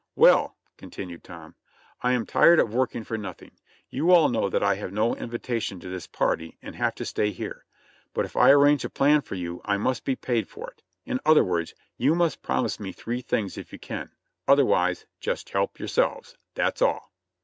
"Well," 0.15 0.57
continued 0.77 1.23
Tom, 1.23 1.53
"I 2.01 2.13
am 2.13 2.25
tired 2.25 2.59
of 2.59 2.73
working 2.73 3.03
for 3.03 3.19
nothing; 3.19 3.51
you 3.91 4.09
all 4.09 4.29
know 4.29 4.49
that 4.49 4.63
I 4.63 4.73
have 4.73 4.91
no 4.91 5.13
invitation 5.15 5.79
to 5.79 5.89
this 5.89 6.07
party 6.07 6.57
and 6.59 6.75
have 6.75 6.95
to 6.95 7.05
stay 7.05 7.29
here; 7.29 7.65
but 8.15 8.25
if 8.25 8.35
I 8.35 8.49
arrange 8.49 8.83
a 8.83 8.89
plan 8.89 9.21
for 9.21 9.35
you 9.35 9.61
I 9.63 9.77
must 9.77 10.03
be 10.03 10.15
paid 10.15 10.49
for 10.49 10.71
it, 10.71 10.81
in 11.05 11.19
other 11.23 11.43
words, 11.43 11.75
you 11.99 12.15
must 12.15 12.41
promise 12.41 12.79
me 12.79 12.91
three 12.91 13.21
things 13.21 13.59
if 13.59 13.71
you 13.71 13.77
can, 13.77 14.09
other 14.47 14.65
wise 14.65 15.05
just 15.19 15.51
help 15.51 15.77
yourselves, 15.77 16.35
that's 16.55 16.81
all 16.81 17.11